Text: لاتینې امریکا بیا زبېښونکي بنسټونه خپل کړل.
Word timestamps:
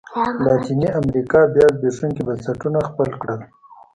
لاتینې 0.43 0.87
امریکا 1.01 1.39
بیا 1.53 1.67
زبېښونکي 1.75 2.21
بنسټونه 2.27 2.79
خپل 2.89 3.09
کړل. 3.21 3.39